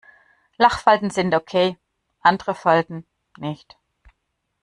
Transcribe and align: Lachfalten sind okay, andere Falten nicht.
Lachfalten 0.57 1.11
sind 1.11 1.35
okay, 1.35 1.77
andere 2.21 2.55
Falten 2.55 3.05
nicht. 3.37 3.77